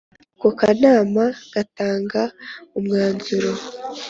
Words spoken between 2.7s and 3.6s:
umwanzuro